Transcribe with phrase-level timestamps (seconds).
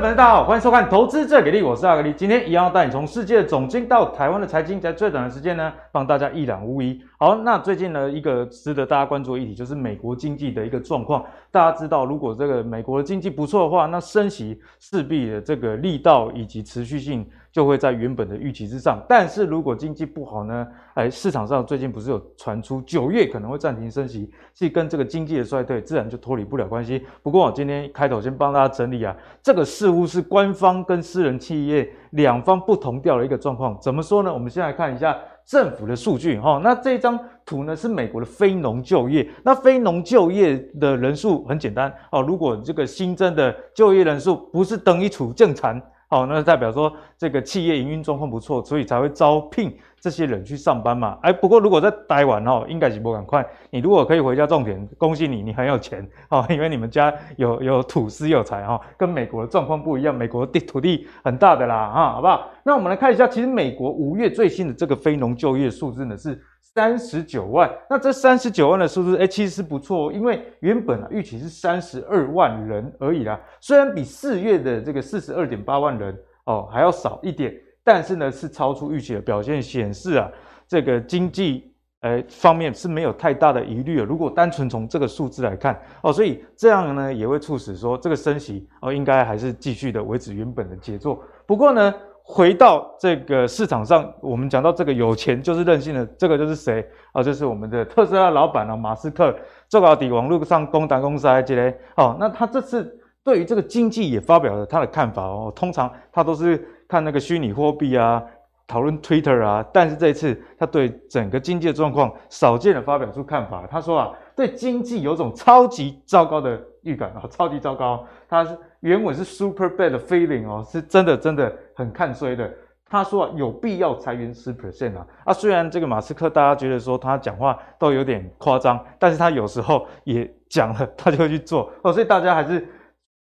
[0.00, 2.14] 位大家好，欢迎收看《投资最给力》，我是阿格力。
[2.16, 7.00] 今天一样带你从世界的总经到台湾的财经，在最短的时间呢，帮大家一览无遗。
[7.18, 11.24] 好，那最近呢，一个值得大家关注的议题就是美国经济的一个状况。
[11.50, 17.28] 大家知道，如果这个美国的经济不错的话，那升息势必的这个力道以及持续性。
[17.58, 20.64] 就会在原本的预期之上，但是如果经济不好呢？
[20.94, 27.04] 哎，市场上最近不是有传出九月可能会暂停升息，是跟这个经济的衰退自然就脱离不了关系。
[27.20, 33.76] 不过我今天开头先帮大家整理啊，这个似乎是官方跟私人企业两方不同调的一个状况。
[33.80, 34.32] 怎么说呢？
[34.32, 36.60] 我们先来看一下政府的数据哈。
[36.62, 45.82] 那这张图呢是美国的非农就业，那非农就业的人数很简单哦，如果这个新增的就业人数不是等于处正常。
[46.10, 51.18] 好，那代表说这个企业营运状况不错，所以才会招聘这些人去上班嘛。
[51.20, 53.46] 哎，不过如果在待完哦，应该是不赶快。
[53.68, 62.50] 你如果可以回家种田，恭喜你，你很有钱哦，因为你们家有有土斯有财哈，跟美国的状况不一样，美国地土地很大的啦哈，好不好？
[62.64, 66.42] 那我们来看一下，其实美国五月最新的这个非农就业数字呢是。
[66.60, 73.40] 三十九万，那这三十九万的数字，哎，其实是不错，因为原本啊预期是三十二万人而已啦。
[73.60, 80.30] 虽然比四月的这个四十二点八万人哦还要少一点，但是呢是超出预期的表现，显示啊
[80.68, 84.04] 这个经济呃方面是没有太大的疑虑的。
[84.04, 91.20] 如果单纯从这个数字来看哦，所以这样呢也会促使说这个升息哦应该还是继续的维持原本的节奏。
[91.46, 91.92] 不过呢。
[92.30, 97.22] 回到这个市场上，我们讲到这个有钱就是任性的，这个就是谁啊？
[97.22, 99.34] 就是我们的特斯拉老板啊，马斯克，
[99.66, 101.74] 做到底网络上攻打公司这些。
[101.96, 105.50] 哦，那他这次对于这个经济也发表了他的看法哦。
[105.56, 108.22] 通常他都是看那个虚拟货币啊，
[108.66, 113.66] 讨论 Twitter 啊，但是这一次他对整个经济的状况少见的发表出看法。
[113.70, 118.04] 他说啊，对经济有种超级糟糕的预感啊，超级糟糕。
[118.28, 118.54] 他是。
[118.80, 122.48] 原文是 super bad feeling 哦，是真的真的很看衰的。
[122.90, 125.06] 他说啊，有必要裁员十 percent 啊。
[125.24, 131.92] 啊，虽然这个马斯克大家觉得说他讲话都有点夸张，但是他有时候也讲了，他就会去做哦。
[131.92, 132.66] 所以大家还是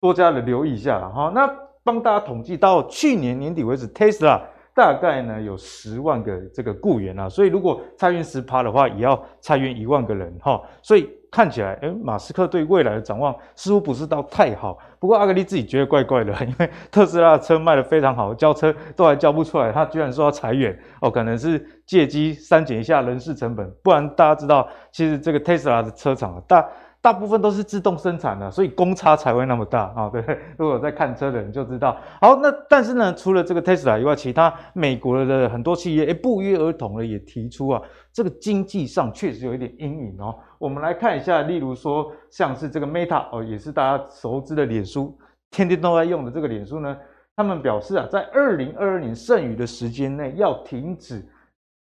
[0.00, 1.30] 多加的留意一下了哈。
[1.34, 4.40] 那帮大家统计到去年年底为止，Tesla
[4.74, 10.62] 大概呢有十万个这个雇员啊，所以如果裁员十趴的话，也要裁员一万个人哈。
[10.80, 11.10] 所以。
[11.30, 14.78] 看起来，诶，马斯克对未来的展望似乎不是到太好。
[14.98, 23.70] 不过阿格力自己觉得怪怪的，因为特斯拉的车卖得非常好，交车都还交不出来，他居然说要裁员哦，可能是借机删减一下人事成本。
[23.82, 26.66] 不然大家知道，其实这个特斯拉的车厂大。
[27.02, 30.38] 大部分都是自动生产的，所以公差才会那么大啊，对不对？
[30.58, 31.96] 如果在看车的人就知道。
[32.20, 37.80] 好，那但是呢，除了这个 Tesla 以外，其他美国的很多企业，诶，不约而同的也提出啊，
[38.12, 40.36] 这个经济上确实有一点阴影哦。
[40.60, 45.18] 我们来看一下，例如说，像是这个 Meta 哦，也是大家熟知的脸书，
[45.50, 46.94] 天天都在用的这个脸书呢，
[47.34, 51.26] 他们表示啊，在二零二二年剩余的时间内要停止。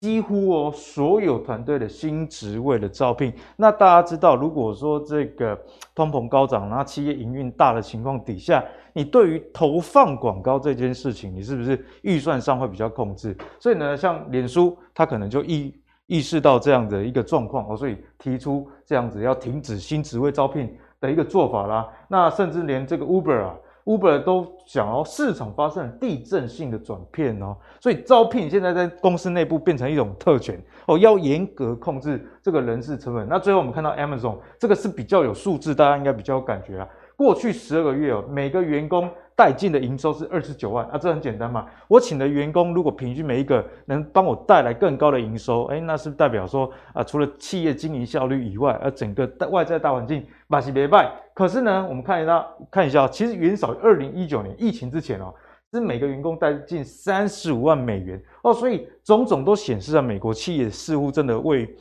[0.02, 3.34] 几乎哦，所有团队的新职位的招聘。
[3.58, 5.60] 那大家知道，如果说这个
[5.94, 8.64] 通膨高涨，然后企业营运大的情况底下，
[8.94, 13.36] 你对于投放广告这件事情，你是不是预算上会比较控制？
[13.60, 15.76] 所以呢，像脸书，它可能就一
[16.10, 21.88] 意识到这样的一个状况哦，所以提出这样子要停止新职位招聘的一个做法啦。
[22.08, 23.56] 那甚至连这个 Uber 啊。
[23.86, 33.28] Uber 都想要市场发生地震性的转变哦，所以招聘现在在公司内部变成一种特权哦，要严格控制这个人事成本。
[33.28, 36.88] 那最后我们看到 Amazon 这个是比较有数字，大家应该比较有感觉啊。
[37.16, 41.66] 过去十二个月哦，每个员工带进的营收是二十九万啊，这很简单嘛。
[41.88, 51.10] 我请的员工如果平均每一个能帮我带来更高的营收，哎，那是代表说啊，除了企业经营效率以外，而整个外在大环境马西别败。
[51.34, 55.34] 可是呢，我们看一下，看一下，其实远少于二零一九年疫情之前哦，
[55.72, 61.74] 是每个员工带进三十五万美元哦，所以种种都显示啊，美国企业似乎真的为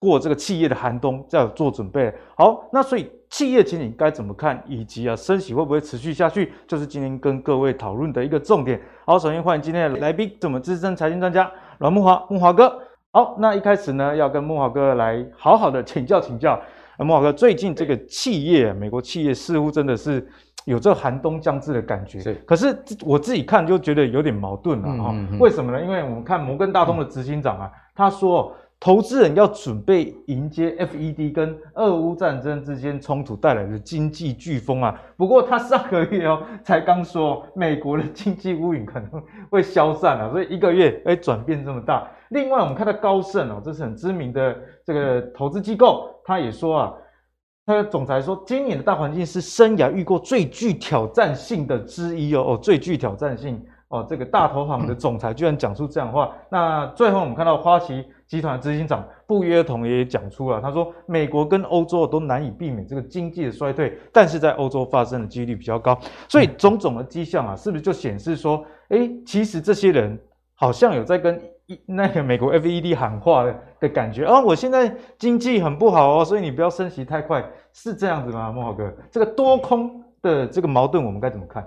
[0.00, 2.12] 过这个企业的寒冬在做准备。
[2.34, 3.08] 好，那所以。
[3.30, 8.80] 企业前景该怎么看，以及啊升息会不会持续下去，就是今天跟各位讨论的一个重点。
[9.06, 11.48] 好，首先欢迎今天的来宾，是我们资深财经专家
[11.78, 12.76] 阮木华，木华哥。
[13.12, 16.60] 好，那一开始呢，要跟木华哥来好好的请教请教。
[16.98, 20.26] 木华哥，最近这个企业，美国企业似乎真的是
[20.64, 22.18] 有这寒冬将至的感觉。
[22.18, 22.34] 是。
[22.44, 22.76] 可是
[23.06, 25.38] 我自己看就觉得有点矛盾了哈、嗯嗯嗯。
[25.38, 25.80] 为什么呢？
[25.80, 28.52] 因为我们看摩根大通的执行长啊，他说。
[28.80, 34.98] 投资人要准备迎接 FED 跟俄乌战争之间冲突带来的经济飓风啊！
[35.18, 42.10] 不过他上个月哦才刚说美国的经济乌云可能会消散了，所以一个月哎转变这么大。
[42.30, 46.94] 另外我们看到高盛哦，这是很知名的这个投资机构，他也说啊，
[47.66, 56.32] 他的总裁说，今年的大环境是生涯遇过最具挑战性的之一哦，哦，最具挑战性哦，这个大投行的总裁居然讲出这样的话。
[56.50, 65.98] 那最后我们看到花旗集团执行长不约而同也讲出了，他说，美国跟欧洲都难以避免这个经济的衰退，但是在欧洲发生的几率比较高。
[66.28, 70.16] 所以种种的迹象啊，是不是就显示说，哎，其实这些人
[70.54, 71.38] 好像有在跟。
[71.86, 78.50] 那个美国 FED 喊话的的感觉啊，我现在经济很不好哦，所以你不要升息太快，是这样子吗？
[78.50, 81.64] 慕郝哥，这个多空的这个矛盾，我们该怎么看？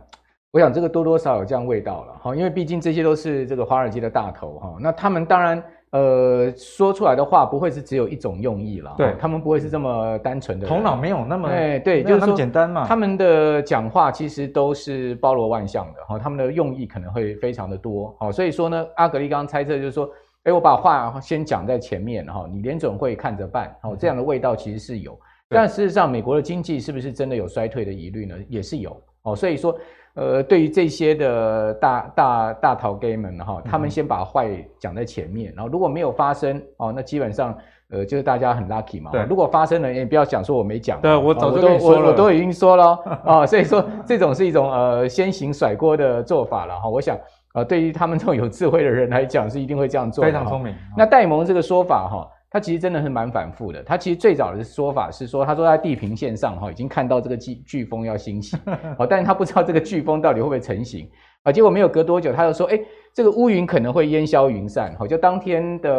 [0.51, 5.63] 我想这个多多少少有这样味道了哈，因为毕竟这些都是这个华尔街的大头哈，那他们当然。
[5.93, 12.83] 呃，说出来的话不会是只有一种用意了，对，他们不会是这么单纯的，头脑没有那么，哎，对，就是那么简单嘛。
[12.87, 20.09] 他们的讲话其实都是包罗万象的，哈，他们的用意可能会非常的多，好，所以说呢，阿格力刚刚猜测就是说，
[20.45, 25.15] 哎，我把话先讲在前面，哈，你联准会看着办，哦，这样的味道其实是有，
[25.47, 28.35] 但事实上，美国的经济是不是真的有衰退的疑虑呢？
[28.49, 29.77] 也是有，哦，所以说。
[30.15, 37.57] 呃，对于这些的大大大头 gay 们哈，他们先把坏讲在前面，然后如果没有发生哦，那基本上
[37.89, 39.09] 呃就是大家很 lucky 嘛。
[39.11, 41.01] 对，如果发生了，也不要讲说我没讲。
[41.01, 46.87] 对，我早就跟你说了，我我都已经说了啊， 所以说这种是一种呃先行甩锅的做法了哈。
[46.87, 47.17] 我想
[47.55, 50.23] 呃，对于他们这种有智慧的人来讲，是一定会这样做。
[50.23, 50.75] 非常聪明。
[50.95, 52.29] 那戴蒙这个说法哈。
[52.53, 53.81] 他其实真的是蛮反复的。
[53.81, 58.55] 他其实最早的说法是说，他说在地平线上哈，已经看到这个飓飓风要兴起，
[58.99, 61.09] 哦，但是他不知道这个飓风到底会不会成型
[61.41, 61.51] 啊。
[61.51, 62.79] 结果没有隔多久，他就说，哎，
[63.11, 64.95] 这个乌云可能会烟消云散。
[64.99, 65.91] 好，就当天的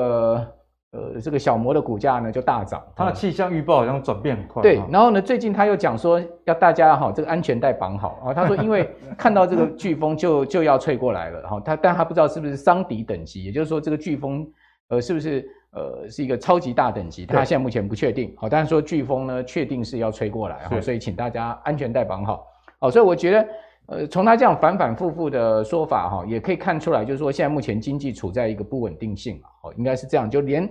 [0.93, 2.81] 呃这个小摩的股价呢就大涨。
[2.95, 4.63] 他的气象预报好像转变很快。
[4.63, 8.33] 对，然后呢，最近他又讲说要大家哈这个安全带绑好啊。
[8.33, 14.47] 他说因为 看到这个飓风就就要吹过来了哈，他但他不知道是不是桑迪等级，也就是说这个飓风
[14.87, 15.45] 呃是不是。
[15.75, 18.33] 呃，是一个超级大等级，他现在目前不确定。
[18.37, 22.47] 好，但是说飓风呢，确定是要吹过来，哈，所以请大家安全带绑好。
[22.79, 23.49] 好，所以我觉得，
[23.87, 30.31] 呃，从他这样反反复复的说法，哈，也可以看出来，就是说现在目前经济处在一个不稳定性，哦，应该是这样。
[30.31, 30.71] 就连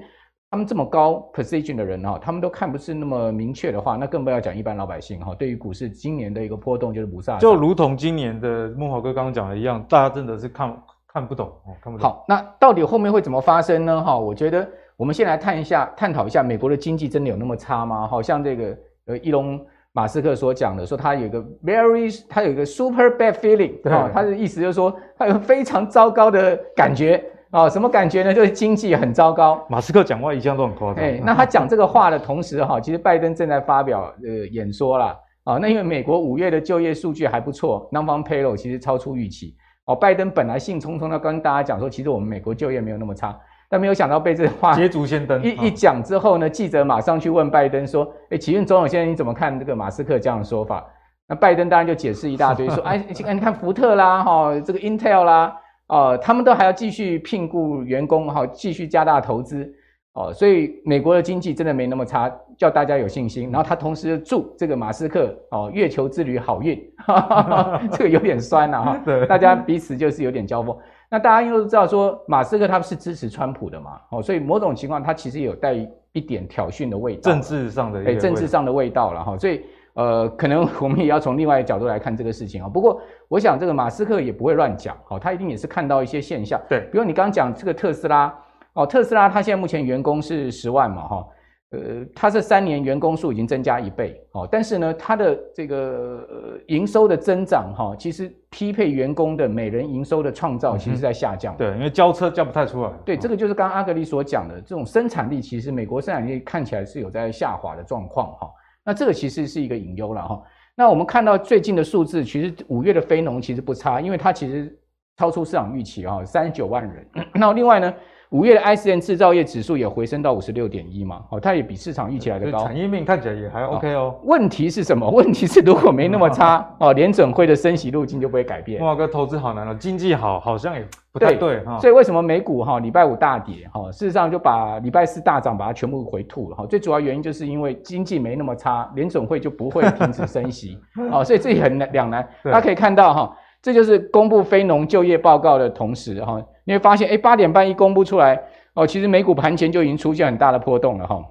[0.49, 7.37] 他们这么高 position 的人，哈，他们都看不是那么明确的话，那更不要讲一般老百姓，哈，对于股市今年的一个波动就是不杀。
[7.39, 12.09] 就如同今年的孟豪哥刚刚讲的一样，大家真的是看看不懂，哦，看不懂。
[12.09, 14.01] 好，那到底后面会怎么发生呢？
[14.01, 14.65] 哈，我觉得。
[14.97, 18.07] 我们先来探一下，探讨一下美国的经济真的有那么差吗？
[18.07, 19.59] 好像这个呃，伊隆
[19.91, 24.09] 马斯克所讲的，说他有一个 very，他有一个 super bad feeling，对吧？
[24.13, 28.33] 他的意思就是说，他有非常糟糕的感觉啊，什么感觉呢？
[28.33, 29.63] 就是经济很糟糕。
[29.69, 31.03] 马斯克讲话一向都很夸张。
[31.03, 35.15] 哎，那他讲这个话的同时哈，其实拜登正在发表呃演说啦。
[35.43, 35.57] 啊。
[35.57, 39.55] 那因为美国五月的就业数据还不错，non-farm payroll 其实超出预期。
[39.85, 43.37] 哦，拜登本来兴冲冲的跟大家讲说，其实我们美国就业没有那么差。
[43.73, 50.85] 但没有想到被这话捷足先登一一讲之后呢，记者马上去问拜登说：“哎，请问总统先生，你怎么看这个马斯克这样的说法？”
[51.27, 59.67] 那拜登当然就解释一大堆，说：“哎，你看福特啦，哈，这个 Intel 啦，哦，他们都还要继续聘雇员工，哈，继续加大投资，
[60.13, 63.49] 哦，所以美国的经济真的没那么差，叫大家有信心。
[63.51, 70.77] 然后他同时祝这个马斯克哦，月球之旅好运，哈哈哈，这个有点酸了哈，对，大家彼此就是有点交锋。”
[71.09, 75.73] 那大家因为都知道说马斯克他是支持川普的嘛，哦，所以某种情况他其实有带
[76.11, 79.61] 一点挑衅的味道，政治上的哎，政治上的味道了哈，所以
[79.93, 82.69] 呃，可能我们也要从另外一个角度来看这个事情啊。
[82.69, 88.33] 不过我想这个马斯克也不会乱讲，哦，他一定也是看到一些现象，对，比如你刚刚讲这个特斯拉，
[88.73, 91.27] 哦，特斯拉它现在目前员工是十万嘛，哈。
[91.71, 101.57] 呃，它这三年员工数已经增加一倍，哦，但是呢，它的这个呃营收的增长，哈，其实匹配员工的每人营收的创造，其实是在下降，嗯。
[101.57, 102.91] 对，因为交车交不太出来。
[103.03, 108.47] 对，这个就是刚刚阿格力所讲的，这种生产力其实美国生产力看起来是有在下滑的状况，哈。
[108.85, 110.39] 那这个其实是一个隐忧了，哈。
[110.75, 114.71] 那我们看到最近的数字，其实五月的非农其实不差，因为它其实
[115.17, 117.07] 超出市场预期，啊，三十九万人。
[117.33, 117.91] 那另外呢？
[118.33, 122.65] 五月的 ISM 制造业指数也回升到五十六点一嘛，哦，它也比市场预期来的高。
[122.65, 124.15] 产业面看起来也还 OK 哦。
[124.23, 125.07] 问题是什么？
[125.13, 128.83] 问题是如果没那么差 哦，联准会的升息路径就不会改变。
[128.83, 131.77] 哇哥，投资好难哦，经济好好像也不太对哈。
[131.77, 133.91] 所以为什么美股哈礼拜五大跌哈？
[133.91, 136.65] 事实上就把礼拜四大涨把它全部回吐了哈。
[136.65, 140.79] 最主要原因就是因为经济没那么差，联准会就不会停止升息
[141.11, 142.27] 哦，所以这也很两难。
[142.45, 146.41] 大家可以看到哈，这就是公布非农就业报告的同时哈。
[146.65, 148.41] 你会发现，哎，八点半一公布出来，
[148.73, 151.23] 哦，其实美股盘前就已经出现很大的波动了哈。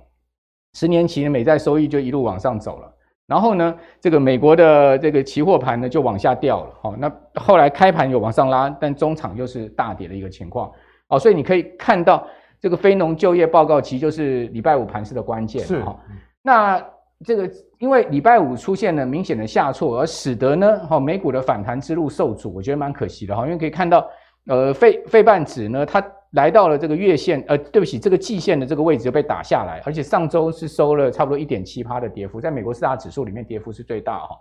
[0.75, 2.91] 十年期的美债收益就一路往上走了，
[3.27, 6.95] 然后呢，这个美国的这个期货盘呢就往下掉了，哈。
[6.99, 10.73] 那后来开盘有往上拉，但中场又是大跌的一个情况，
[11.09, 12.27] 哦，所以你可以看到
[12.61, 15.95] 这个非农就业报告其实就是礼拜五盘势的关键，是哈。
[16.41, 16.83] 那
[17.25, 17.49] 这个
[17.79, 23.45] 因为礼拜五出现了明显的下挫，而使得呢，哈美股的反弹之路受阻，我觉得蛮可惜的哈。
[23.45, 24.09] 因为可以看到，
[24.47, 34.37] 呃，费费半指呢，它来到了这个月线，呃，对不起，这个季线的这个位置就被打下来，而且上周是收了差不多一点七趴的跌幅，在美国四大指数里面跌幅是最大哈。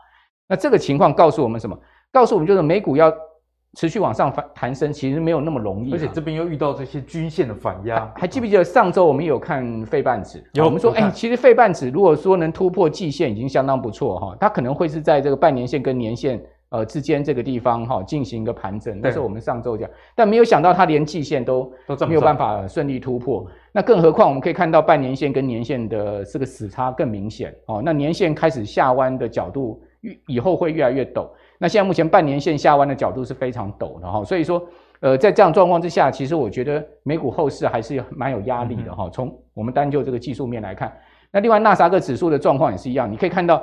[0.47, 1.77] 那这个情况告诉我们什么？
[2.11, 3.13] 告诉我们就是美股要。
[3.75, 7.99] 持续往上反弹升，其实没有那么容易，而且这边又遇到这些均线的反压。
[8.15, 10.43] 还，还记不记得上周我们有看费半指？
[10.55, 14.35] 有，我们说，哎、欸，其实费半指如果说能突破季线，已经相当不错哈。
[14.41, 16.37] 它可能会是在这个半年线跟年线
[16.71, 18.99] 呃之间这个地方哈进行一个盘整。
[18.99, 23.45] 那是我们上周讲，但没有想到它连季线都都没有办法顺利突破。
[23.71, 27.81] 那更何况我们可以看到半年线跟年线的这个死差更明显哦。
[27.85, 29.81] 那年线开始下弯的角度，
[30.27, 31.29] 以后会越来越陡。
[31.57, 34.65] 那现在目前半年线下弯的角度是非常陡的哈，所以说，
[34.99, 39.07] 呃，在这样状况之下，其实我觉得美股后市还是蛮有压力的哈。
[39.13, 40.91] 从我们单就这个技术面来看，
[41.31, 43.61] 那另外纳斯达克指数的状况也是一样，你可以看到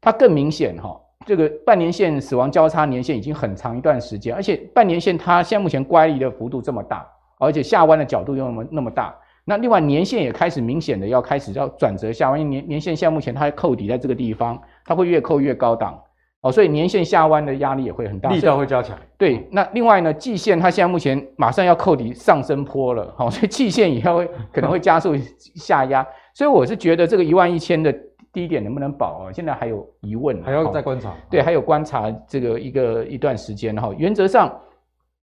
[0.00, 7.06] 它更明显哈，这个半年线死亡交叉年线已经很长一段时间，而且半年线它现在目前乖离的幅度这么大，
[7.38, 9.14] 而且下弯的角度又那么那么大，
[9.44, 16.00] 那另外年线也开始明显的要开始要转折下弯，因为年年线现在目前它扣底在这个地方，它会越扣越高档。
[16.42, 18.96] 哦，所以年线下弯的压力也会很大，力道会加强。
[19.18, 25.16] 对，那另外呢，季线它现在目前马上要扣底上升坡了，好，所以季线以后会可能会加速
[25.56, 26.06] 下压。
[26.34, 27.92] 所以我是觉得这个一万一千的
[28.36, 29.32] 低点能不能保啊？
[29.32, 31.14] 现在还有疑问，还要再观察。
[31.30, 33.90] 对，还有观察这个一个一段时间哈。
[33.96, 34.54] 原则上，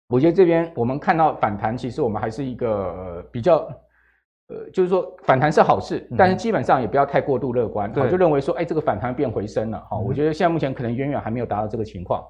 [0.09, 3.66] 我觉得这边我们看到反弹，其实我们还是一个呃比较。
[4.49, 12.23] 呃，就是说反弹是好事，但是基本上也不要太过度乐观，我、嗯、就认为说，哎，这个反弹变回升了，哈、嗯，我觉得现在目前可能远远还没有达到这个情况。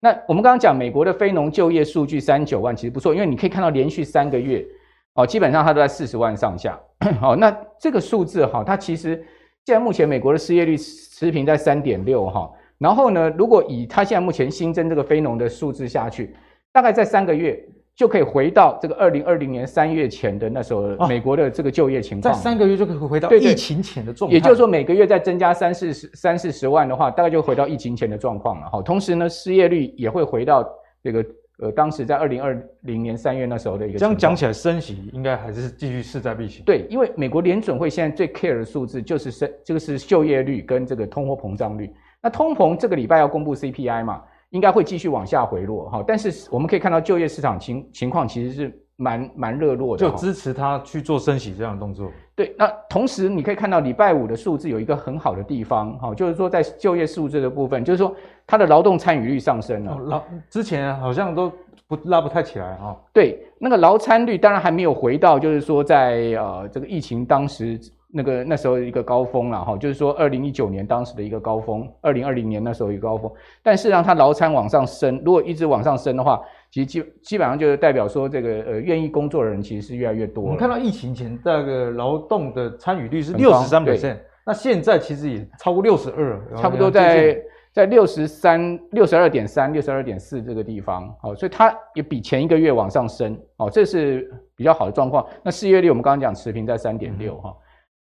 [0.00, 4.66] 那我们刚刚讲美国的非农就业数据三九万其实不错，因为你可以看到连续三个月，
[5.14, 6.76] 哦，基本上它都在四十万上下，
[7.20, 9.24] 好，那这个数字哈，它其实
[9.68, 16.34] 现在目前美国的失业率持平在三点六哈，然后呢，如果以它现在目前新增这个非农的数字下去，
[16.72, 17.62] 大概在三个月。
[17.94, 24.32] 就可以回到这个二零二零年三月前的那时候美国的这个就业情况，在三个月就可以回到疫情前的状况。
[24.32, 28.70] 也就是说，每个月再增加三四十三四十万的话，大概就回到疫情前的状况了。
[28.70, 30.64] 哈，同时呢，失业率也会回到
[31.02, 31.26] 这个
[31.58, 33.98] 呃当时在二零二零年三月那时候的一个。
[33.98, 36.64] 这样讲起来，升息应该还是继续势在必行。
[36.64, 41.92] 对，因为美国联准会现在最 care 的数字就是升，这个是就业率跟这个通货膨胀率。
[42.22, 44.22] 那通膨这个礼拜要公布 CPI 嘛？
[44.50, 52.10] 应该会继续往下回落哈，但是我们可以看到就业市场情情况其实是蛮蛮热络的，就支持他去做升息这样的动作。
[52.34, 58.14] 对，那同时你可以看到礼拜五的数字有一个很好的地方哈，就是说在就业数字的部分，就是说
[58.46, 59.96] 它的劳动参与率上升了。
[59.98, 61.50] 劳之前好像都
[61.86, 62.96] 不拉不太起来哈。
[63.12, 67.80] 对，那个劳参率当然还没有回到，就是说在呃这个疫情当时。
[68.10, 73.30] 那个那时候一个高峰了哈，就是说二零一九年当时的一个高峰，二零二零年那时候一个高峰，
[73.62, 80.42] 但是让它劳参往上升，如果一直往上升的话，其实基基本上就是代表说这个呃愿意工作的人其实是越来越多。
[80.42, 87.38] 我们看到疫情前这个劳动的参与率是六十三 percent，那现在其实也超过六十二，差不多在
[87.74, 95.26] 在六十三、六十二点三、六十二点四这个地方，好，所以它也比前一个月往上升，哦，这是比较好的状况。
[95.42, 97.54] 那失业率我们刚刚讲持平在三点六哈。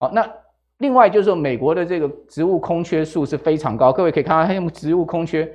[0.03, 0.29] 好，那
[0.79, 5.49] 另外就是说，美国的这个职务空缺数是非常高，各位可以看到，它用职务空缺，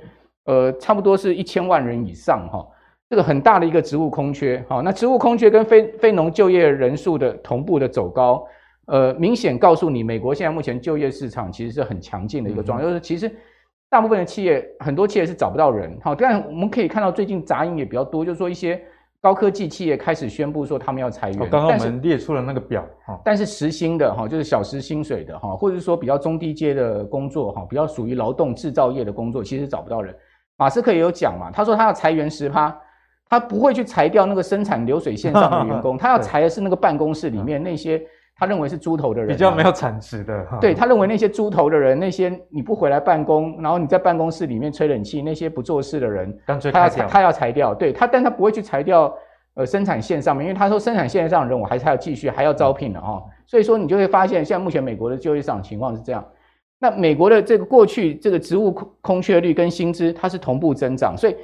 [0.45, 2.67] 呃，差不多是一千万人以上哈，
[3.11, 4.65] 这个很大的一个职务空缺。
[4.67, 8.43] 好，那职务空缺跟非非农就业人数的同步的走高，
[8.87, 13.31] 呃，明显告诉你，美国现在目前就业市场其实是很强劲的一个状态，就是其实
[13.87, 15.95] 大部分的企业，很多企业是找不到人。
[16.01, 18.81] 好，但我们可以看到最近杂音也比较多，就是说一些。
[19.21, 21.37] 高科技企业开始宣布说他们要裁员。
[21.49, 22.85] 刚刚我们列出了那个表，
[23.23, 30.15] 但是时薪的哈，就是小时薪水的哈，或者是说比较中低阶的工作哈，比较属于劳动制造业的工作，其实找不到人。
[30.57, 32.75] 马斯克也有讲嘛，他说他要裁员十趴，
[33.29, 38.01] 他不会去裁掉那个生产流水线上的员工， 他要裁的是那个办公室里面那些。
[38.39, 40.47] 他认为是猪头的人，比较没有产值的。
[40.61, 47.75] 对，他认为那些猪头的人，那些你不回来办公，然后你在办公室里面吹冷气，那些不做事的人，他要裁，他要裁掉。
[47.75, 49.13] 对他，但他不会去裁掉
[49.55, 53.21] 呃生产线上面，因为他说生产线上的人我还是还要继续还要招聘的哈。
[53.45, 56.25] 所以说你就会发现，现在目前美国的就业市场情况是这样。
[56.79, 61.35] 那美国的这个过去这个职务空空缺率跟薪资它是同步增长，所以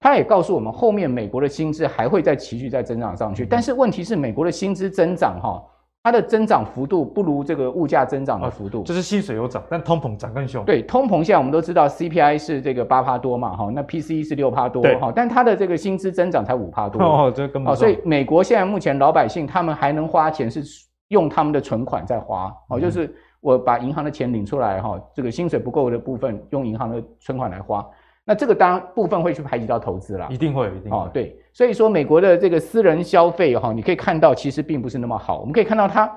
[0.00, 3.46] 他也告诉我们，后面美国的薪资还会再持续再增长上去。
[3.46, 5.62] 但是问题是，美国的薪资增长哈。
[6.04, 10.64] 它的增长幅度不如这个物价增长的幅度，就是薪水有涨，但通膨涨更凶。
[10.64, 17.76] 对，通膨现在我们都知道，CPI 是这个八趴多嘛，哈，那 PCE 是六趴多，哈，但它的这个薪资增长才五趴多，哦，这根本。
[17.76, 20.60] 所以美国现在目前老百姓他们还能花钱，是
[21.08, 27.86] 用他们的存款在花，哦，就是我把银行的钱领出来哈，这个薪水不够的部分用银行的存款来花，
[28.24, 36.10] 那这个当然部分会去排挤到投资啦，一定会，一定会哦，对，所以说美国的这个私人消费哈，你可以看到其实并不是那么好，我们可以看到它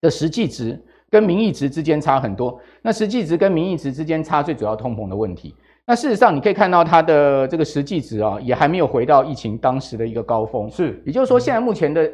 [0.00, 0.80] 的实际值
[1.10, 5.54] 跟名义值之间差很多，那实际值跟名义值之间差最主要通膨的问题。
[5.88, 10.68] 那事实上，你可以看到它的这个实际值啊，也还没有回到疫情当时的一个高峰。
[10.68, 12.10] 是，也就是说，现在目前的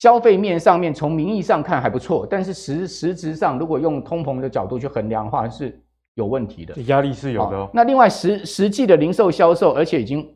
[0.00, 5.80] 消费面上面，从名义上看还不错，但是实实质上，如果用通膨的角度去衡量的话，是
[6.14, 6.74] 有问题的。
[6.82, 7.70] 压力是有的哦。
[7.72, 10.26] 那另外实实际的零售销售，而且已经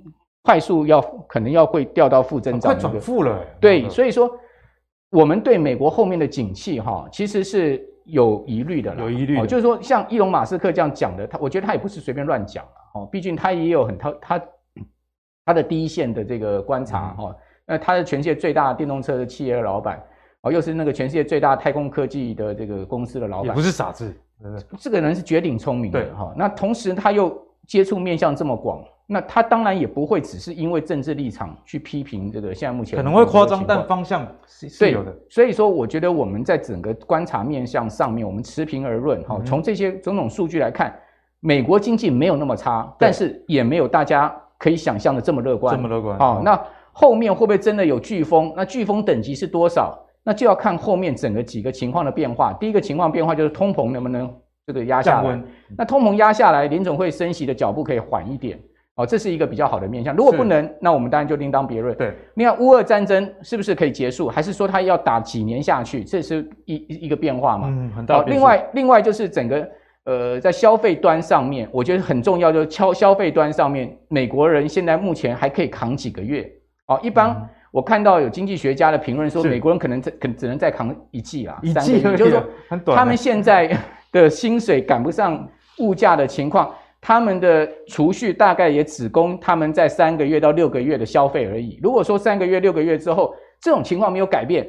[0.42, 3.38] 快速要可能要会掉到负增长，快转负了。
[3.60, 4.30] 对，所以说
[5.10, 7.84] 我们对美国后面的景气哈，其实是。
[8.08, 14.42] 有疑虑的，有疑虑、哦，就是说像伊隆马斯克这样讲的，他我觉得他也不是随便乱讲哦，毕竟他也有很他他
[15.44, 20.02] 他的第一线的这个观察哈，那、他是全世界最大的电动车的企业的老板，
[20.40, 24.10] 哦，又是那个全世界最大太空科技的这个公司的老板，也不是傻子，
[24.78, 28.82] 这个人是绝顶聪明的哈、哦，那同时他又接触面向这么广。
[29.10, 35.16] 那他当然也不会只是因为政治立场去批评这个现在目前可能会夸张，但方向是是有的。
[35.30, 39.40] 所以说，我觉得我们在整个观察面向上面，我们持平而论哈。
[39.46, 40.94] 从这些种种数据来看，
[41.40, 45.74] 美国经济没有那么差，但是也没有大家可以想象的这么乐观。
[45.74, 46.18] 这么乐观。
[46.18, 48.52] 好，那后面会不会真的有飓风？
[48.54, 49.98] 那飓风等级是多少？
[50.28, 52.52] 那就要看后面整个几个情况的变化。
[52.60, 54.30] 第一个情况变化就是通膨能不能
[54.66, 55.42] 这个压下来？
[55.74, 58.60] 那通膨压下来，联总会升息的脚步可以缓一点。
[58.96, 60.14] 哦，这是一个比较好的面向。
[60.14, 61.96] 如果不能，那我们当然就另当别论。
[61.96, 66.04] 对，你看乌俄战争是不是可以结束，还是说它要打几年下去？
[66.04, 67.68] 这是一一个变化嘛？
[67.70, 68.22] 嗯，很大。
[68.24, 69.66] 另外，另外就是整个
[70.04, 76.46] 呃，在消费端上面，我觉得很重要，就是消消费端上面，美国人现在目前还可以扛几个月。
[76.88, 82.42] 哦，一般我看到有经济学家的评论说，美国人可能只可只能再扛一季啦，一季，就是说
[82.94, 83.76] 他们现在
[84.12, 86.70] 的薪水赶不上物价的情况。
[87.00, 91.78] 他们的储蓄大概也只供他们在三个月到六个月的消费而已。
[91.80, 94.68] 如果说三个月、六个月之后这种情况没有改变，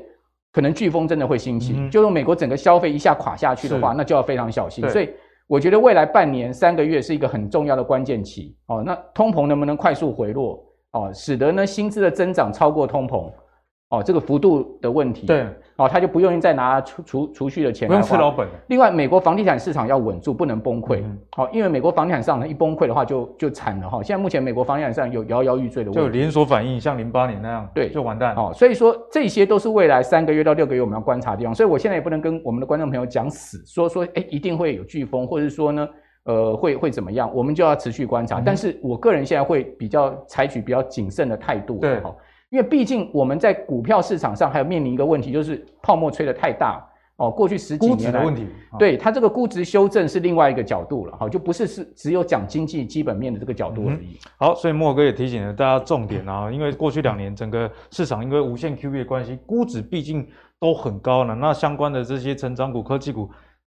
[0.54, 4.88] 可能飓风真的会兴起，嗯、就是美国整个消费一下垮下去的话，那就要非常小心。
[4.91, 5.10] 所以
[5.47, 8.56] 我觉得未来半年、三个月是一个很重要的关键期。
[8.67, 10.63] 哦，那通膨能不能快速回落？
[10.91, 13.32] 哦，使得呢薪资的增长超过通膨？
[13.89, 15.25] 哦，这个幅度的问题。
[15.25, 15.47] 对。
[15.78, 18.45] 哦，他就不愿意再拿储储储蓄的钱来，不用吃老本。
[18.67, 21.02] 另外，美国房地产市场要稳住，不能崩溃。
[21.32, 24.04] 好、嗯，因为美国房地产市场一崩溃的话就，就就惨了哈。
[24.04, 28.36] 现在目前美国房地产市场有摇摇欲坠的问题，就连锁反应，像零八年那样，对，就完蛋。
[28.36, 31.56] 哦，所以说这些都是未来三个月到六个月我们要观察的地方。
[31.56, 35.88] 所以我现在也不能跟我们的观众朋友讲死，说说哎一定会有飓风，或者说呢
[36.30, 38.39] 呃会会怎么样，我们就要持续观察。
[38.39, 41.80] 嗯、但是我个人现在会比较采取比较谨慎的态度。
[41.80, 42.02] 对。
[42.52, 46.84] 因为毕竟我们在股票市场上还有面临一个问题，就是泡沫吹得太大
[47.18, 47.30] 哦。
[47.30, 48.48] 过去十几年来，的问题，
[48.80, 54.18] 对它这个估值修正是另外一个角度了哈，就不是是只有讲经济基本面的这个角度而已。
[54.18, 60.28] 嗯、好，所以莫哥也提醒了大家重点啊，因为过去两年整个市场因为无限 QE 的关系，估值毕竟
[60.60, 63.30] 都很高了，那相关的这些成长股、科技股。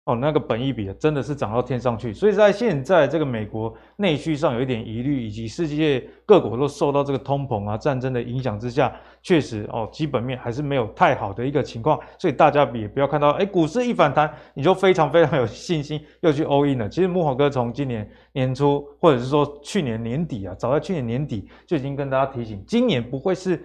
[0.05, 16.87] 哦，那个本益比真的是涨到天上去，所以在现在这个美国内需上有一点疑虑，以及世界各国都受到这个通膨啊、战争的影响之下，确实哦，基本面还是没有太好的一个情况，所以大家也不要看到，哎，股市一反弹，你就非常非常有信心又去 all in 了。
[16.87, 23.65] 其实慕驊哥从今年年初，或者是说去年年底啊，早在去年年底就已经跟大家提醒，今年不会是。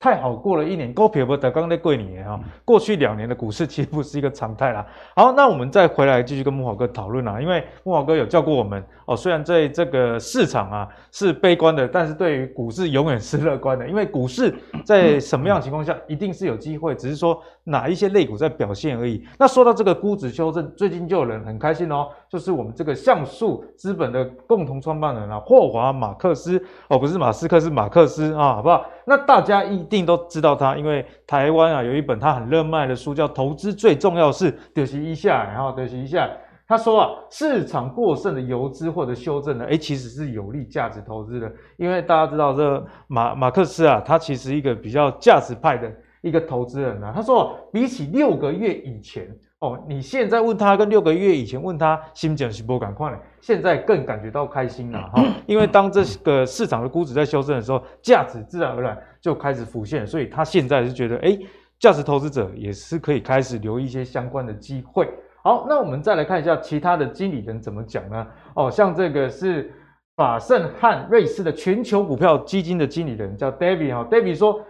[0.00, 2.40] 太好过了一年，高撇不得刚在贵年哈。
[2.64, 4.86] 过去两年的股市其实不是一个常态啦。
[5.14, 9.14] 好，那我们再回来继续跟木华哥讨论啊，因为木华哥有教过我们哦。
[9.14, 13.86] 虽然在这个市场啊是悲观的，但是对于股市永远是乐观的。
[13.86, 14.54] 因为股市
[14.86, 19.24] 在什么样的情况下一定是有机会，只是说哪一些类股在表现而已。
[19.38, 28.84] 那说到这个估值修正，最近就有人很开心哦，就是我们这个像素资本的共同创办人啊，霍华马克斯哦，不是马斯克，是马克斯啊，好不好？
[29.06, 36.28] 那大家一定都知道他，因为台湾啊有一本他很热卖的书，叫《投资最重要是得息一下》，然后得息一下。
[36.66, 47.12] 他说啊，市场过剩的游资或者修正呢，诶，其实是有利价值投资的，因为大家知道这马马克思啊，他其实一个比较价值派的一个投资人啊。
[47.14, 49.28] 他说，比起六个月以前。
[49.60, 61.38] 哦，你现在问他跟六个月以前问他，心情是不赶快了，现在更感觉到开心了哈，因为当这个市场的估值在修正的时候，价值自然而然就开始浮现，所以他现在是觉得，哎，
[61.78, 65.06] 价值投资者也是可以开始留意一些相关的机会。
[65.42, 68.26] 好，那我们再来看一下其他的经理人怎么讲呢？
[68.54, 69.70] 哦，像这个是
[70.16, 74.62] 法盛汉瑞士的全球股票基金的经理人叫 David 哈，David 说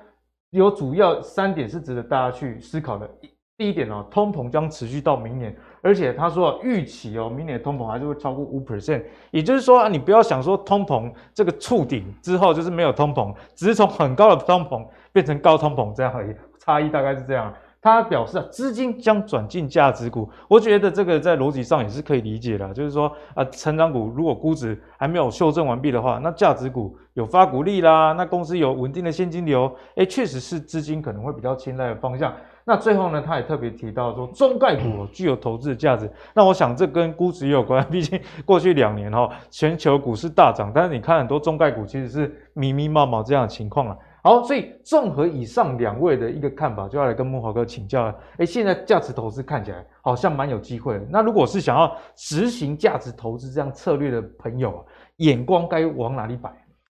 [0.51, 3.09] 有主要三点是值得大家去思考的。
[3.57, 17.53] 第一点哦，通膨将持续到明年，而且他说预期哦，明年通膨还是会超过五 percent，也就是说啊，你不要想说通膨这个触顶之后就是没有通膨，只是从很高的通膨变成高通膨这样而已，差异大概是这样。
[17.83, 32.33] 他表示啊，资金将转进价值股，我觉得这个在逻辑上也是可以理解的，就是说啊，成长股如果估值还没有修正完毕的话，那价值股有发股利啦，那公司有稳定的现金流，诶，确实是资金可能会比较青睐的方向。
[32.67, 36.09] 那最后呢，他也特别提到说，中概股具有投资的价值。
[36.35, 43.97] 那我想这跟估值也有关，毕竟过去两年哈，全球股市大涨，但是你看很多中概股其实是迷迷茫茫这样的情况了。
[44.23, 48.15] 好，所以综合以上两位的一个看法，就要来跟木华哥请教了。
[48.37, 51.01] 诶，现在价值投资看起来好像蛮有机会。
[51.11, 54.85] 那如果是想要执行价值投资这样策略的朋友，
[55.17, 56.51] 眼光该往哪里摆？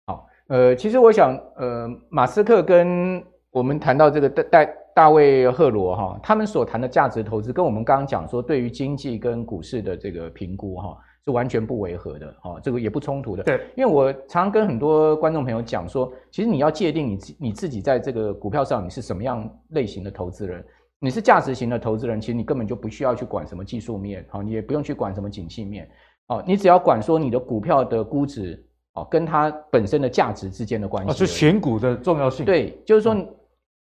[0.06, 10.98] 好，呃，其实我想，呃，马斯克跟我们谈到这个大大大卫赫罗哈，他们所谈的价值投资，跟我们刚刚讲说对于经济跟股市的这个评估哈。
[11.24, 13.44] 是完全不违和的，哦，这个也不冲突的。
[13.44, 20.64] 对，因为我常常跟很多观众朋友讲说，其实你要界定你自你自己在这个股票上你是什么样类型的投资人，
[20.98, 25.88] 你是价值型的投资人，其实你根本就不需要去管什么技术面，好，你也不用去管什么景气面，
[26.26, 28.60] 哦，你只要管说你的股票的估值，
[28.94, 31.10] 哦，跟它本身的价值之间的关系。
[31.10, 32.44] 哦，是选股的重要性。
[32.44, 33.16] 对，就是说，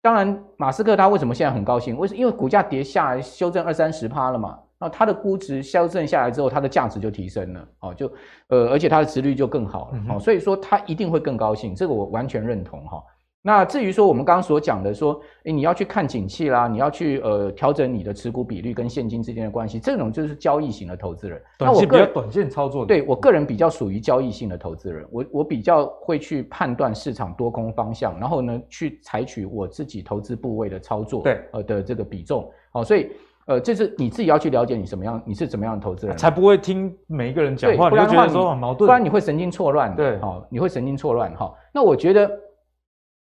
[0.03, 1.97] 当然，马斯克他为什么现在很高兴？
[1.97, 2.21] 为什么？
[2.21, 4.59] 因为股价跌下来，修正二三十趴了嘛。
[4.79, 8.13] 那它的估值修正下来之后，它的价值就提升了，哦，就
[8.49, 13.03] 呃，而且它的值率就更好了，哦，所以说它一定会更高兴，这个我完全认同哈。
[13.47, 21.41] 那至于说我们刚刚所讲的说，诶，你要去看景气啦，你要去呃调整你的持股比率跟现金之间的关系，这种就是交易型的投资人。
[21.61, 33.11] 那我比较短线操作的，对我个人比较属于交易性的投资人，我我比较会去判断市场多空方向，然后呢去采取我自己投资部位的操作，对，呃的这个比重，好，所以。
[33.47, 39.95] 呃，这是你自己要去了解你什么样，你是怎么样的投资人，才不会听每一个人讲话，不然觉得说很矛盾，不然你会神经错乱。
[39.95, 41.35] 对，好，你会神经错乱。
[41.37, 42.31] 哈，那我觉得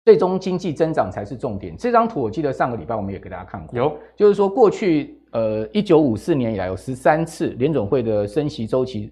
[0.06, 1.76] 最终经济增长才是重点。
[1.76, 9.12] 这张图我记得上个礼拜我们也给大家看过，有，就是说过去呃一九五四年以来有十三次联总会的升息周期，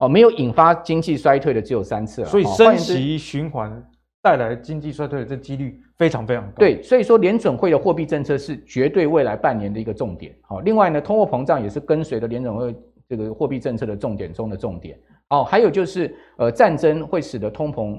[0.00, 3.72] 哦，没有引发经济衰退的只有三次了，所以升息循环
[4.20, 6.54] 带来经济衰退的这几率非常非常高。
[6.56, 10.34] 对，所以说联准会的货币政策是绝对未来半年的一个重点。
[10.40, 12.74] 好，另外呢，通货膨胀也是跟随着联准会
[13.08, 14.98] 这个货币政策的重点中的重点。
[15.28, 17.96] 哦，还有就是呃，战争会使得通膨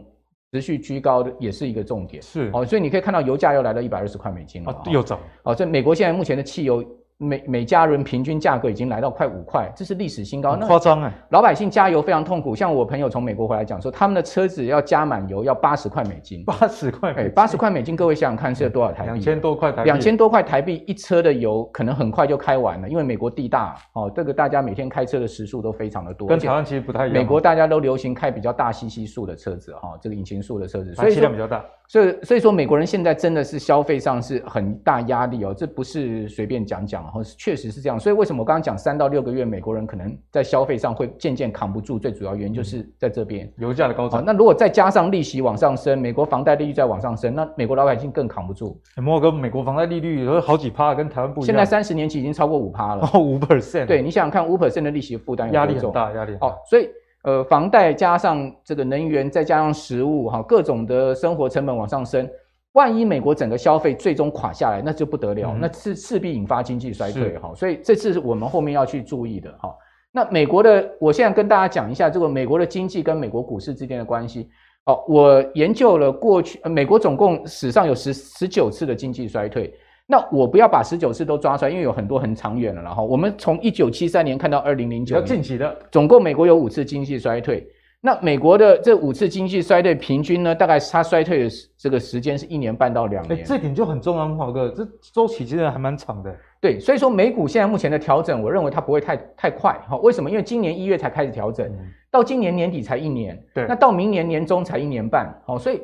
[0.51, 2.21] 持续居高的，也是一个重点。
[2.21, 5.17] 是，哦，所以你可以看到油价又来了一百二十块美金了，啊，又涨。
[5.43, 6.83] 哦，这美国现在目前的汽油。
[7.23, 10.55] 每每家人平均价格已经来到快五块，这是历史新高。
[10.57, 11.11] 夸张哎！
[11.29, 12.55] 老百姓加油非常痛苦。
[12.55, 16.43] 像我朋友从美国回来讲说，他们的车子要加满油要八十块美金。
[16.43, 19.09] 八十块，哎，八十块美金，各位想想看是有多少台币？
[19.09, 19.89] 两千多块台币。
[19.89, 26.27] 两千多块台币一车的油可能很快就开完了，因为美国地大哦，这个大家每天开车的时速都非常的多。
[26.27, 27.17] 跟台湾其实不太一样。
[27.17, 31.63] 美国大家都流行开比较大吸吸数的车子哈，这个引擎数的车子，所以气量比较大。
[31.93, 37.99] 所以，所以说美国人现在真的是消费上是很大压力哦，这不是随便讲讲，哦，确实是这样。
[37.99, 41.99] 所以为什么我刚刚讲三到六个月美国人可能在消费上会渐渐扛不住？
[41.99, 44.23] 最主要原因就是在这边油价的高涨。
[44.25, 48.75] 那如果再加上利息往上升，美国房贷利率再往上升，那美国老百姓更扛不住。
[48.97, 51.45] 慕驊哥，美国房贷利率有好几趴，跟台湾不一样。
[51.45, 53.85] 现在三十年期已经超过五趴了，哦，五 percent。
[53.85, 55.51] 对，你想想看，五 percent 的利息负担？
[55.53, 56.35] 压力很大，压力。
[56.41, 56.89] 哦，所以。
[57.23, 62.29] 呃，房贷加上这个能源，再加上食物，哈，各种的生活成本往上升，
[62.73, 67.53] 万一美国整个消费最终垮下来，那就不得了，嗯、那是势必引发经济衰退，哈。
[67.55, 69.73] 所以这次是我们后面要去注意的，哈。
[70.11, 74.49] 那美国的，我现在跟大家讲一下这个美国的经济跟美国股市之间的关系。
[74.85, 79.73] 哦，我研究了过去，呃、美国总共史上有十十九次的经济衰退。
[80.13, 82.83] 那我不要把十九次都抓出来，因为有很多很长远了。
[82.83, 87.67] 然后我们从一九七三年看到二零零九年，近期的，总共美国有五次经济衰退。
[87.99, 91.49] 那美国的这五次经济衰退平均呢，大概它衰退的
[91.79, 93.39] 这个时间是一年半到两年。
[93.39, 96.31] 哎，这点就很重要，慕驊哥，这周期其实还蛮长的。
[96.61, 99.73] 对，所以说美股现在目前的调整，我认为它不会太太快。
[99.89, 100.29] 哈，为什么？
[100.29, 101.79] 因为今年一月才开始调整，嗯、
[102.11, 103.43] 到今年年底才一年。
[103.51, 105.33] 对，那到明年年中才一年半。
[105.47, 105.81] 好，所以。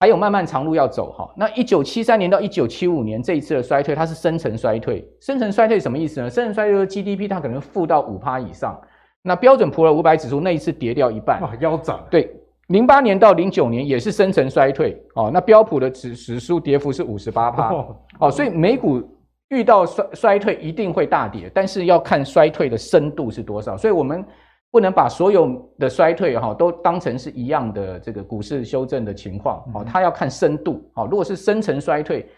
[0.00, 1.30] 还有漫漫长路要走哈。
[1.36, 5.06] 那一九七三年到一九七五年这一次的衰退，它是深层衰退。
[5.20, 6.30] 深层衰退什么意思呢？
[6.30, 8.80] 深层衰退的 GDP 它可能负到五趴以上。
[9.22, 12.00] 那标准普尔五百指数那一次跌掉一半，哇，腰斩。
[12.10, 12.34] 对，
[12.68, 15.30] 零八年到零九年也是深层衰退哦。
[15.30, 17.70] 那标普的指指数跌幅是五十八趴
[18.18, 18.30] 哦。
[18.30, 19.02] 所以美股
[19.50, 23.76] 遇到衰衰退一定会大跌，但是要看衰退的深度是多少。
[23.76, 24.24] 所以我们。
[24.70, 31.08] 不能把所有的衰退哈都当成是一样的这个股市修正的情况哦，它要看深度哦。
[31.10, 32.28] 如果是深层衰退，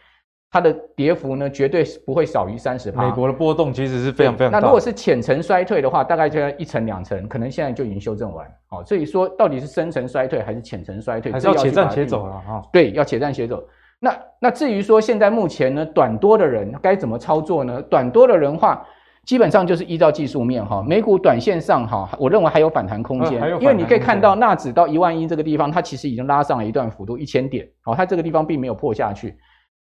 [0.51, 3.07] 它的跌幅呢，绝对不会少于三十趴。
[3.07, 4.59] 美国的波动其实是非常非常大。
[4.59, 8.47] 那如果是浅层衰退的话，大概就要一层两层，可能现在就已经修正完。
[8.69, 12.63] 好，所以说到底是深层衰退还是浅层衰退，还是要且战且走了哈。
[12.73, 13.63] 对，要且战且走。
[13.99, 17.81] 那那至于说现在目前呢，短多的人该怎么操作呢？
[17.83, 18.87] 短多的人话，
[19.27, 29.37] 基本上就是依照技术面哈，美股短线上哈，我认为还有反弹空间，因为你可以看到纳指到一万一这个地方，它其实已经拉上了一段幅度一千点，好，它这个地方并没有破下去。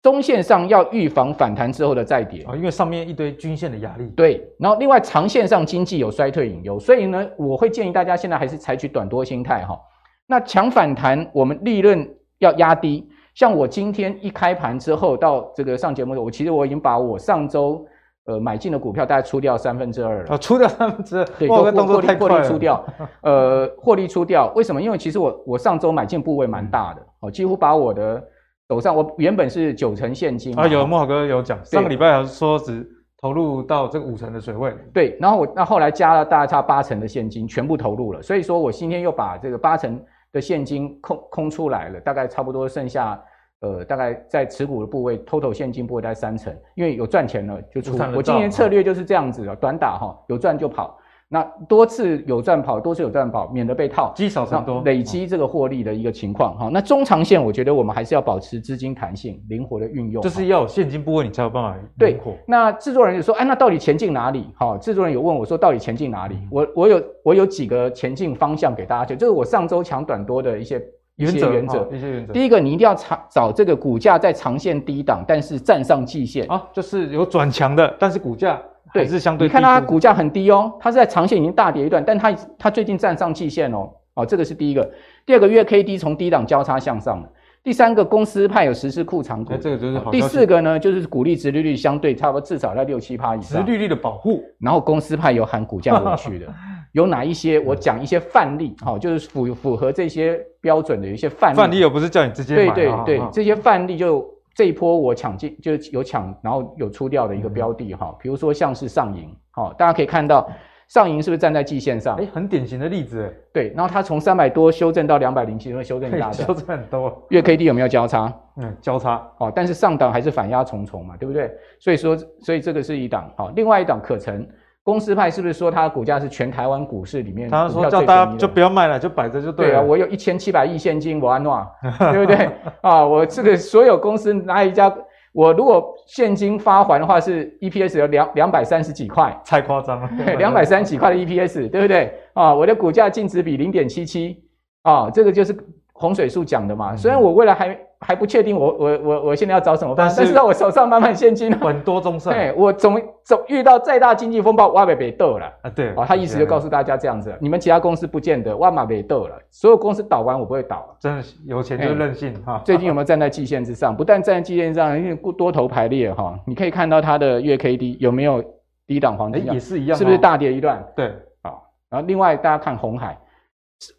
[0.02, 4.08] 中线上要预防反弹之后的再跌啊，因为上面一堆均线的压力。
[4.17, 9.80] 对，然后另外长线上经济有衰退隐忧，所以呢，我会建议大家现在还是采取短多心态哈。
[10.28, 12.06] 那强反弹，我们利润
[12.39, 13.08] 要压低。
[13.36, 17.86] 像我今天一开盘之后到这个上节目的，我其实我已经把我上周
[18.26, 20.34] 呃买进的股票大概出掉三分之二了。
[20.34, 22.86] 啊，出掉三分之二，对，获获利获利出掉，
[23.22, 24.52] 呃，获利出掉。
[24.56, 24.82] 为什么？
[24.82, 28.24] 因为其实我我上周买进部位蛮大的，哦，几乎把我的。
[28.70, 32.88] 手上我原本是九成现金啊，有慕郝哥有讲，上个礼拜还是说只
[33.22, 43.22] 投入到这个五成的水位，对，然后我那后来加了大概差八成的现金，全部投入了，所以说我今天又把这个八成的现金空空出来了，大概差不多剩下
[43.62, 50.97] 呃大概在持股的部位，total 现金部位在三成，因为有赚钱了就出，我今年策略就是这样子的，短打哈，有赚就跑。
[51.34, 56.69] 那多次有赚跑，多次有赚跑，免得被套，积少成多，累积这个获利的一个情况哈。
[56.74, 62.19] 那中长线，我觉得我们还是要保持资金弹性，灵活的运用，就是要有现金部位，你才有办法对。
[62.45, 64.47] 那制作人就说，哎，那到底前进哪里？
[64.58, 66.38] 哈，制作人有问我说，到底前进哪里？
[66.52, 70.84] 我我有我有几个前进方向给大家，就就是我上周抢短多的一些
[71.22, 71.90] 原则原则。
[71.92, 72.34] 一些原则。
[72.34, 78.60] 第一个，你一定要找找这个股价在长线低档，但是站上季线啊，就是有转强的，但是股价。
[78.94, 79.48] 对，是相对。
[79.48, 84.92] 你看它股价很低哦，它是在长线已经大跌一段，但它它最近站上季线哦，哦，这个是第一个。
[85.26, 87.24] 第二个月 K D 从低档交叉向上。
[87.64, 90.10] 第三个公司派有实施库藏股，这个就是好。
[90.10, 94.44] 第四个呢，就是股利殖利率相对差不多至少在六七趴以上，殖利率的保护。
[94.60, 96.48] 然后公司派有含股价回去的，
[96.91, 97.60] 有哪一些？
[97.60, 101.58] 我讲一些范例，好，就是符符合这些标准的有一些范例。
[101.58, 102.73] 范例又不是叫你直接买。
[102.73, 104.30] 对对对，这些范例就。
[104.54, 110.45] 这一波我抢进就有抢，然后有出掉的一个标的哈，比如说像是上银，好，大家可以看到
[110.89, 112.17] 上银是不是站在季线上？
[112.17, 113.34] 哎，很典型的例子。
[113.54, 117.25] 对，然后它从三百多修正到两百零七，因为修正大 的，修正很多。
[117.30, 118.32] 月 K D 有没有交叉？
[118.58, 119.25] 嗯，交叉。
[119.38, 121.49] 好，但是上档还是反压重重嘛，对不对？
[121.80, 124.45] 所以说，所以这个是一档好，另外一档可成。
[124.84, 127.50] 公司派是不是说它的股价是全台湾股市里面？
[127.50, 129.74] 他说叫大家就不要卖了，就摆着就对了。
[129.74, 131.65] 对啊，我有一千七百亿现金，我安诺，
[132.12, 132.50] 对不对？
[132.82, 134.91] 啊，我这个所有公司哪一家？
[135.34, 140.10] 我如果现金发还的话，是 EPS 有两两百三十几块，太夸张了。
[140.26, 142.13] 对，两百三十几块的 EPS，对不对？
[142.34, 144.44] 啊，我的股价净值比零点七七，
[144.82, 145.56] 啊，这个就是
[145.94, 146.98] 洪水树讲的嘛。
[146.98, 152.34] 虽然我未来还还不确定我，我我我我现在要找什么办法，但是在我手上满满现金，很多中胜。
[152.34, 155.70] 对，我总总遇到再大经济风暴，我也别逗了啊。
[155.70, 159.40] 对，啊，他意思就告诉大家这样子，你们其他公司不见得，我嘛别逗了。
[159.52, 160.98] 所有公司倒完，我不会倒。
[161.00, 162.60] 真的有钱就任性哈。
[162.66, 163.96] 最近有没有站在季线之上？
[163.96, 168.44] 不但站在季线上，因为多头排列哈，你可以看到它的月 K D 有没有
[168.88, 169.46] 低档黄金？
[169.46, 170.84] 也是一样，是不是大跌一段？
[170.96, 171.06] 对，
[171.44, 171.54] 啊，
[171.88, 173.16] 然后另外大家看红海，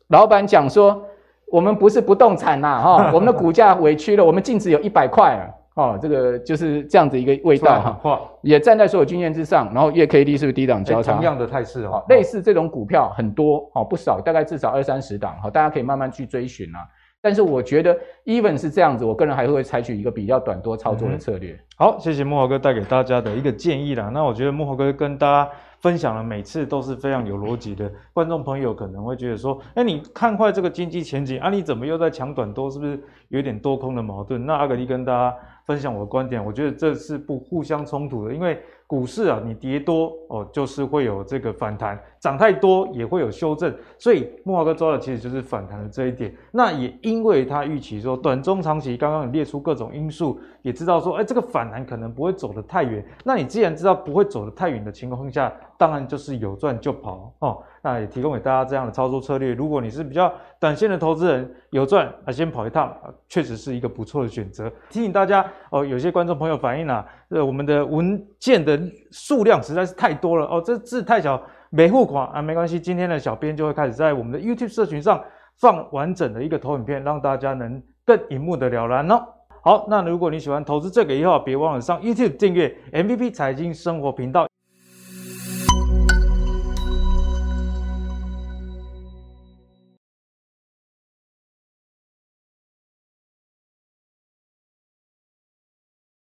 [0.09, 1.05] 老板讲说。
[1.53, 11.13] 我们不是不动产呐，哈， 我们的股价委屈了，我们净值有一百块啊，哦，这个就是这样子一个味道哈，也站在所有均线之上，然后月 K D 是不是低档交叉？
[11.13, 16.79] 同样的态势哦，类似这种股票很多哦，不少，大概至少二三十档，哈，大家可以慢慢去追寻啊。
[17.21, 21.55] 但是我觉得，even 是这样子，我个人还会采取一个比较短多操作的策略。
[21.77, 24.11] 好，谢谢木华哥带给大家的一个建议啦。
[24.13, 25.51] 那我觉得木华哥跟大家。
[25.83, 32.71] 分享了每次都是非常有逻辑的，观众朋友可能会觉得说，哎，你看坏这个经济前景啊，你怎么又在抢短多？
[32.71, 34.47] 是不是有点多空的矛盾？
[34.47, 38.59] 那阿格力跟大家分享我的观点，我觉得这是不互相冲突的，因为。
[38.93, 43.75] 股市啊，你跌多哦，就是会有这个反弹；涨太多也会有修正。
[43.97, 46.31] 所以木华哥抓的其实就是反弹的这一点。
[46.51, 53.03] 那也因为他预期说短中长期，刚刚你列出各种因素，也知道说，哎，这个反弹可能不会走得太远。
[53.25, 57.63] 那你既然知道不会走得太远的情况下，当然就是有赚就跑哦。
[57.83, 59.53] 那也提供给大家这样的操作策略。
[59.53, 64.71] 如果你是比较短线的投资人，有赚啊，先跑一趟啊，确实是一个不错的选择。
[64.89, 75.23] 提醒大家哦，有些观众朋友反映啊，呃，我们的文件的数量实在是太多了哦，这字太小，没付款啊，没关系，今天的小编就会开始在我们的 YouTube 社群上
[75.59, 79.21] 放完整的一个投影片，让大家能更一目的了然哦。
[79.65, 84.52] 好，那如果你喜欢投资这个以后，别忘了上 YouTube 订阅 MVP 财经生活频道。